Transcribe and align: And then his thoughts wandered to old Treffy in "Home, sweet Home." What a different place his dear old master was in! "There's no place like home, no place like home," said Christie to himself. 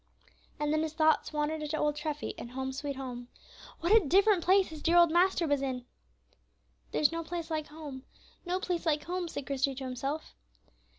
And 0.59 0.73
then 0.73 0.81
his 0.81 0.93
thoughts 0.93 1.31
wandered 1.31 1.69
to 1.69 1.77
old 1.77 1.95
Treffy 1.95 2.29
in 2.29 2.47
"Home, 2.49 2.71
sweet 2.73 2.95
Home." 2.95 3.27
What 3.81 3.95
a 3.95 4.03
different 4.03 4.43
place 4.43 4.69
his 4.69 4.81
dear 4.81 4.97
old 4.97 5.11
master 5.11 5.45
was 5.45 5.61
in! 5.61 5.85
"There's 6.89 7.11
no 7.11 7.23
place 7.23 7.51
like 7.51 7.67
home, 7.67 8.01
no 8.43 8.59
place 8.59 8.87
like 8.87 9.03
home," 9.03 9.27
said 9.27 9.45
Christie 9.45 9.75
to 9.75 9.83
himself. 9.83 10.33